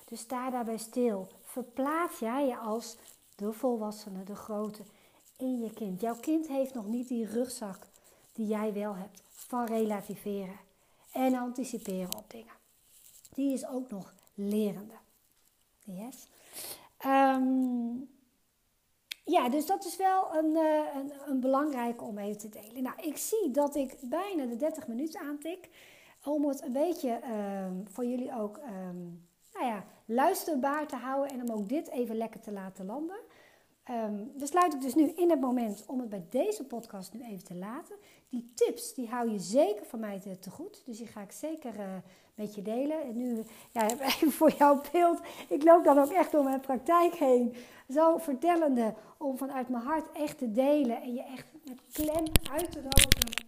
[0.06, 1.28] Dus sta daarbij stil.
[1.44, 2.98] Verplaats jij je als
[3.36, 4.84] de volwassene, de grote,
[5.38, 6.02] in je kind.
[6.02, 7.88] Jouw kind heeft nog niet die rugzak
[8.34, 10.60] die jij wel hebt van relativeren
[11.12, 12.54] en anticiperen op dingen.
[13.34, 15.03] Die is ook nog lerende.
[15.84, 16.28] Yes.
[16.98, 17.96] Ehm,
[19.26, 22.84] ja, dus dat is wel een, uh, een, een belangrijke om even te delen.
[22.84, 25.70] Nou, ik zie dat ik bijna de 30 minuten aantik.
[26.26, 27.20] Om het een beetje
[27.66, 32.18] um, voor jullie ook um, nou ja, luisterbaar te houden en om ook dit even
[32.18, 33.20] lekker te laten landen.
[33.90, 37.44] Um, besluit ik dus nu in het moment om het bij deze podcast nu even
[37.44, 37.96] te laten.
[38.34, 40.82] Die tips, die hou je zeker van mij te, goed.
[40.86, 41.86] Dus die ga ik zeker uh,
[42.36, 43.02] met je delen.
[43.02, 45.20] En nu, ja, even voor jouw beeld.
[45.50, 47.56] Ik loop dan ook echt door mijn praktijk heen.
[47.90, 51.02] Zo vertellende om vanuit mijn hart echt te delen.
[51.02, 53.46] En je echt met klem uit te nodigen.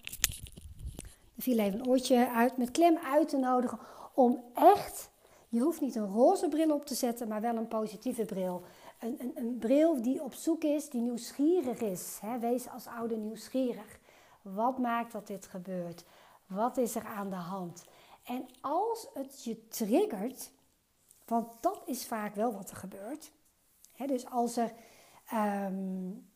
[1.36, 2.58] Er viel even een oortje uit.
[2.58, 3.80] Met klem uit te nodigen
[4.14, 5.10] om echt...
[5.50, 8.62] Je hoeft niet een roze bril op te zetten, maar wel een positieve bril.
[9.00, 12.20] Een, een, een bril die op zoek is, die nieuwsgierig is.
[12.40, 14.04] Wees als ouder nieuwsgierig.
[14.54, 16.06] Wat maakt dat dit gebeurt?
[16.46, 17.84] Wat is er aan de hand?
[18.24, 20.52] En als het je triggert,
[21.26, 23.32] want dat is vaak wel wat er gebeurt.
[24.06, 24.74] Dus als er.
[25.34, 26.30] Um,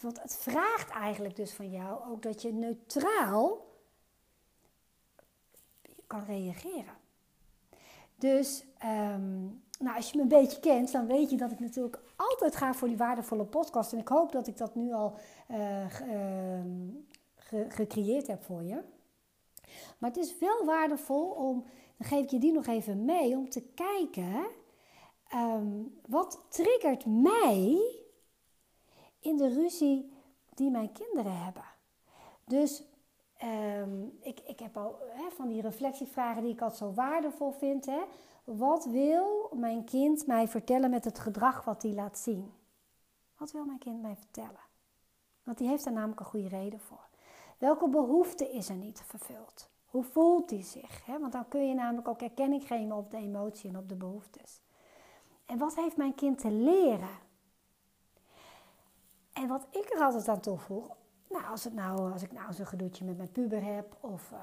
[0.00, 3.66] want het vraagt eigenlijk dus van jou ook dat je neutraal
[6.06, 6.94] kan reageren.
[8.16, 11.98] Dus um, nou, als je me een beetje kent, dan weet je dat ik natuurlijk
[12.16, 13.92] altijd ga voor die waardevolle podcast.
[13.92, 15.18] En ik hoop dat ik dat nu al
[15.50, 16.64] uh,
[17.52, 18.82] ge, gecreëerd heb voor je.
[19.98, 21.64] Maar het is wel waardevol om,
[21.96, 24.46] dan geef ik je die nog even mee, om te kijken
[25.34, 27.92] um, wat triggert mij
[29.20, 30.12] in de ruzie
[30.54, 31.64] die mijn kinderen hebben.
[32.44, 32.82] Dus
[33.44, 34.98] um, ik, ik heb al
[35.36, 37.88] van die reflectievragen die ik altijd zo waardevol vind.
[38.44, 42.52] Wat wil mijn kind mij vertellen met het gedrag wat hij laat zien?
[43.36, 44.70] Wat wil mijn kind mij vertellen?
[45.42, 47.10] Want die heeft daar namelijk een goede reden voor.
[47.62, 49.68] Welke behoefte is er niet vervuld?
[49.86, 51.06] Hoe voelt hij zich?
[51.06, 54.60] Want dan kun je namelijk ook erkenning geven op de emotie en op de behoeftes.
[55.46, 57.18] En wat heeft mijn kind te leren?
[59.32, 60.96] En wat ik er altijd aan toevoeg,
[61.28, 64.38] nou, als, het nou, als ik nou zo'n gedoetje met mijn puber heb, of uh,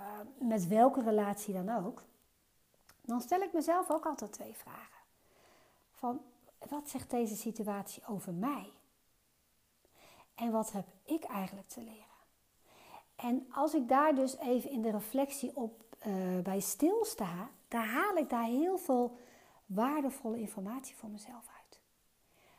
[0.47, 2.03] met welke relatie dan ook,
[3.01, 5.03] dan stel ik mezelf ook altijd twee vragen.
[5.91, 6.21] Van
[6.69, 8.71] wat zegt deze situatie over mij?
[10.35, 12.08] En wat heb ik eigenlijk te leren?
[13.21, 18.15] En als ik daar dus even in de reflectie op uh, bij stilsta, dan haal
[18.15, 19.17] ik daar heel veel
[19.65, 21.79] waardevolle informatie voor mezelf uit.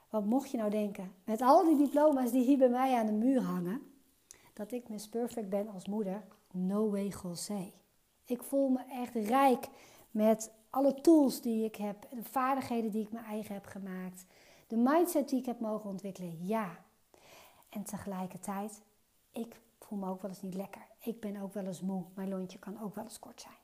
[0.09, 3.13] Want mocht je nou denken, met al die diploma's die hier bij mij aan de
[3.13, 3.93] muur hangen,
[4.53, 7.73] dat ik Miss Perfect ben als moeder, no way José.
[8.25, 9.69] Ik voel me echt rijk
[10.11, 14.25] met alle tools die ik heb, de vaardigheden die ik mijn eigen heb gemaakt,
[14.67, 16.85] de mindset die ik heb mogen ontwikkelen, ja.
[17.69, 18.83] En tegelijkertijd,
[19.33, 20.87] ik voel me ook wel eens niet lekker.
[21.01, 22.05] Ik ben ook wel eens moe.
[22.15, 23.55] Mijn lontje kan ook wel eens kort zijn.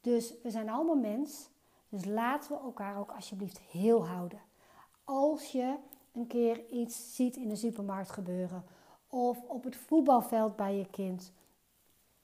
[0.00, 1.48] Dus we zijn allemaal mens.
[1.88, 4.40] Dus laten we elkaar ook alsjeblieft heel houden.
[5.04, 5.74] Als je
[6.12, 8.64] een keer iets ziet in de supermarkt gebeuren,
[9.06, 11.32] of op het voetbalveld bij je kind,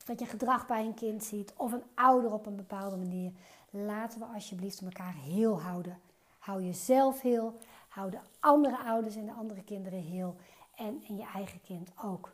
[0.05, 3.33] dat je gedrag bij een kind ziet of een ouder op een bepaalde manier.
[3.71, 6.01] Laten we alsjeblieft elkaar heel houden.
[6.39, 10.37] Hou jezelf heel, hou de andere ouders en de andere kinderen heel
[10.75, 12.33] en, en je eigen kind ook.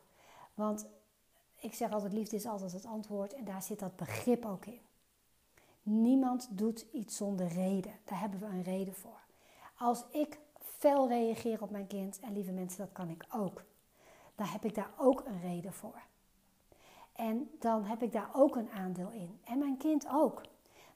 [0.61, 0.87] Want
[1.61, 4.81] ik zeg altijd, liefde is altijd het antwoord en daar zit dat begrip ook in.
[5.83, 7.93] Niemand doet iets zonder reden.
[8.05, 9.21] Daar hebben we een reden voor.
[9.79, 13.65] Als ik fel reageer op mijn kind, en lieve mensen, dat kan ik ook,
[14.35, 16.03] dan heb ik daar ook een reden voor.
[17.13, 19.41] En dan heb ik daar ook een aandeel in.
[19.45, 20.41] En mijn kind ook.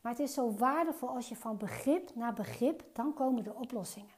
[0.01, 4.15] Maar het is zo waardevol als je van begrip naar begrip, dan komen de oplossingen.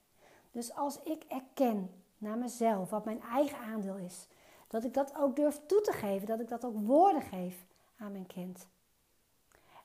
[0.51, 4.28] Dus als ik erken naar mezelf wat mijn eigen aandeel is,
[4.76, 7.64] dat ik dat ook durf toe te geven, dat ik dat ook woorden geef
[7.98, 8.66] aan mijn kind.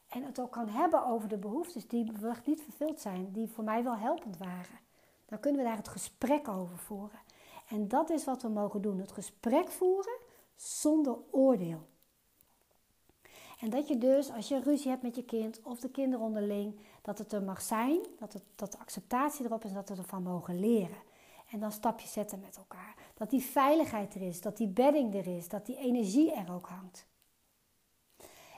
[0.07, 2.11] En het ook kan hebben over de behoeftes die
[2.45, 4.79] niet vervuld zijn, die voor mij wel helpend waren.
[5.25, 7.19] Dan kunnen we daar het gesprek over voeren.
[7.69, 10.17] En dat is wat we mogen doen: het gesprek voeren
[10.55, 11.81] zonder oordeel.
[13.59, 16.79] En dat je dus, als je ruzie hebt met je kind of de kinderen onderling,
[17.01, 20.23] dat het er mag zijn, dat, het, dat de acceptatie erop is dat we ervan
[20.23, 21.09] mogen leren.
[21.51, 22.95] En dan stapjes zetten met elkaar.
[23.13, 26.67] Dat die veiligheid er is, dat die bedding er is, dat die energie er ook
[26.67, 27.07] hangt.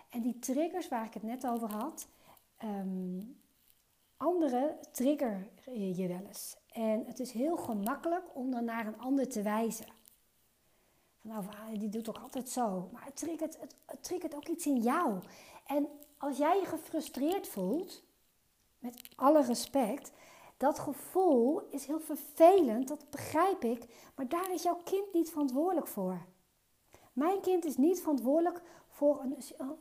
[0.09, 2.07] En die triggers waar ik het net over had,
[2.63, 3.41] um,
[4.17, 6.55] anderen trigger je wel eens.
[6.71, 9.85] En het is heel gemakkelijk om dan naar een ander te wijzen.
[11.21, 12.89] Van nou, die doet toch altijd zo.
[12.91, 15.19] Maar het triggert, het, het triggert ook iets in jou.
[15.65, 15.87] En
[16.17, 18.03] als jij je gefrustreerd voelt,
[18.79, 20.11] met alle respect,
[20.63, 25.87] dat gevoel is heel vervelend, dat begrijp ik, maar daar is jouw kind niet verantwoordelijk
[25.87, 26.25] voor.
[27.13, 29.35] Mijn kind is niet verantwoordelijk voor een,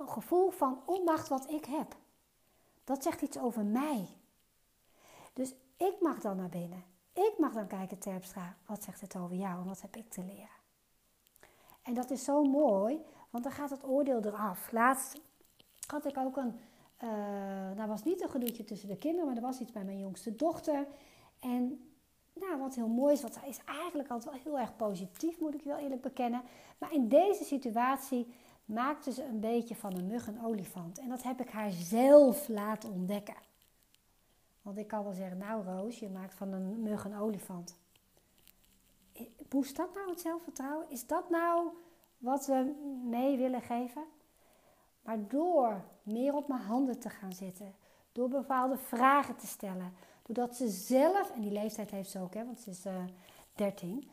[0.09, 1.97] gevoel van onmacht wat ik heb.
[2.85, 4.09] Dat zegt iets over mij.
[5.33, 6.85] Dus ik mag dan naar binnen.
[7.13, 10.25] Ik mag dan kijken, Terpstra, wat zegt het over jou en wat heb ik te
[10.25, 10.61] leren?
[11.83, 14.73] En dat is zo mooi, want dan gaat het oordeel eraf.
[14.73, 15.21] Laatst
[15.87, 16.61] had ik ook een,
[17.05, 20.37] uh, was niet een gedoetje tussen de kinderen, maar er was iets bij mijn jongste
[20.37, 20.87] dochter.
[21.41, 21.93] En
[22.33, 25.55] nou, wat heel mooi is, want zij is eigenlijk altijd wel heel erg positief, moet
[25.55, 26.43] ik wel eerlijk bekennen.
[26.79, 28.35] Maar in deze situatie
[28.65, 30.99] maakte ze een beetje van een mug een olifant.
[30.99, 33.37] En dat heb ik haar zelf laten ontdekken.
[34.63, 37.77] Want ik kan wel zeggen, nou Roos, je maakt van een mug een olifant.
[39.49, 40.91] Boost dat nou het zelfvertrouwen?
[40.91, 41.69] Is dat nou
[42.19, 42.75] wat we
[43.05, 44.05] mee willen geven?
[45.03, 47.75] Maar door meer op mijn handen te gaan zitten,
[48.13, 49.93] door bepaalde vragen te stellen,
[50.23, 53.09] doordat ze zelf, en die leeftijd heeft ze ook, hè, want ze is uh, eh,
[53.55, 54.11] 13,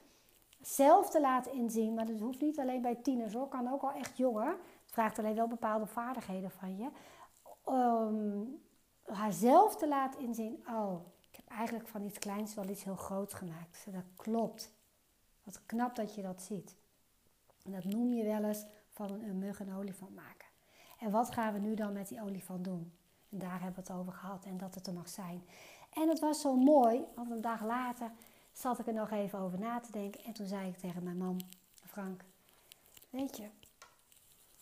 [0.61, 3.91] zelf te laten inzien, maar dat hoeft niet alleen bij tieners hoor, kan ook al
[3.91, 4.47] echt jonger.
[4.47, 6.89] Het vraagt alleen wel bepaalde vaardigheden van je.
[7.71, 8.61] Um,
[9.05, 12.95] haar zelf te laten inzien, oh, ik heb eigenlijk van iets kleins wel iets heel
[12.95, 13.85] groots gemaakt.
[13.91, 14.71] dat klopt.
[15.43, 16.75] Wat knap dat je dat ziet.
[17.63, 20.38] En dat noem je wel eens van een, een mug een olifant maken.
[21.00, 22.91] En wat gaan we nu dan met die olifant doen?
[23.30, 25.43] En daar hebben we het over gehad en dat het er mag zijn.
[25.89, 28.12] En het was zo mooi, want een dag later
[28.54, 30.24] zat ik er nog even over na te denken.
[30.24, 31.41] En toen zei ik tegen mijn man,
[31.86, 32.24] Frank,
[33.10, 33.50] weet je,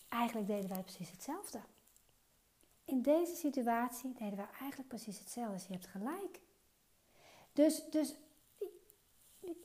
[0.10, 1.60] eigenlijk deden wij precies hetzelfde.
[2.86, 5.54] In deze situatie deden wij eigenlijk precies hetzelfde.
[5.54, 6.40] Dus je hebt gelijk.
[7.54, 8.16] Dus, dus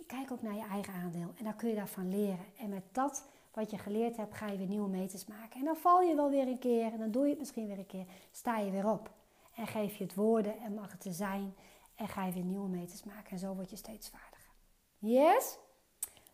[0.06, 2.46] kijk ook naar je eigen aandeel en dan kun je daarvan leren.
[2.58, 5.58] En met dat wat je geleerd hebt, ga je weer nieuwe meters maken.
[5.58, 7.78] En dan val je wel weer een keer en dan doe je het misschien weer
[7.78, 8.06] een keer.
[8.30, 9.10] Sta je weer op
[9.54, 11.54] en geef je het woorden en mag het te zijn.
[11.94, 13.30] En ga je weer nieuwe meters maken.
[13.30, 14.52] En zo word je steeds vaardiger.
[14.98, 15.58] Yes?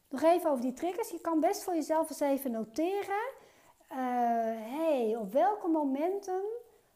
[0.09, 1.11] Nog even over die triggers.
[1.11, 3.31] Je kan best voor jezelf eens even noteren.
[3.91, 3.97] Uh,
[4.77, 6.43] hey, op welke momenten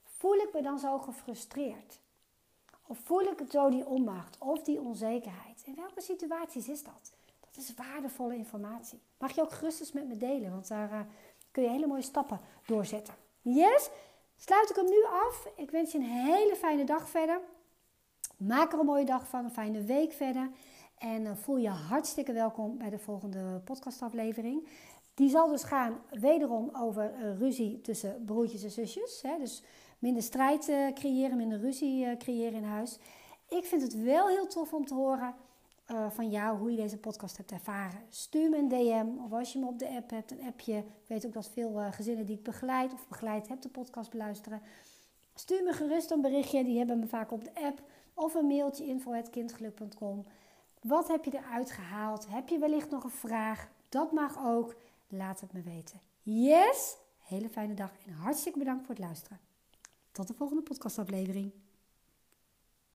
[0.04, 2.00] voel ik me dan zo gefrustreerd?
[2.86, 5.62] Of voel ik zo die onmacht of die onzekerheid?
[5.64, 7.12] In welke situaties is dat?
[7.54, 9.00] Dat is waardevolle informatie.
[9.18, 11.00] Mag je ook gerust met me delen, want daar uh,
[11.50, 13.14] kun je hele mooie stappen doorzetten.
[13.40, 13.90] Yes?
[14.36, 15.48] Sluit ik hem nu af.
[15.56, 17.40] Ik wens je een hele fijne dag verder.
[18.36, 20.50] Maak er een mooie dag van, een fijne week verder.
[20.98, 24.68] En uh, voel je hartstikke welkom bij de volgende podcastaflevering.
[25.14, 29.22] Die zal dus gaan wederom over uh, ruzie tussen broertjes en zusjes.
[29.38, 29.62] Dus
[29.98, 32.98] minder strijd creëren, minder ruzie creëren in huis.
[33.48, 35.34] Ik vind het wel heel tof om te horen
[35.92, 38.00] uh, van jou hoe je deze podcast hebt ervaren.
[38.08, 40.76] Stuur me een DM of als je me op de app hebt, een appje.
[40.76, 44.62] Ik weet ook dat veel gezinnen die ik begeleid of begeleid heb de podcast beluisteren.
[45.34, 47.82] Stuur me gerust een berichtje, die hebben me vaak op de app.
[48.14, 50.26] Of een mailtje info.kindgeluk.com.
[50.82, 52.26] Wat heb je eruit gehaald?
[52.28, 53.68] Heb je wellicht nog een vraag?
[53.88, 54.74] Dat mag ook.
[55.08, 56.00] Laat het me weten.
[56.22, 56.96] Yes!
[57.18, 59.40] Hele fijne dag en hartstikke bedankt voor het luisteren.
[60.12, 61.52] Tot de volgende podcastaflevering.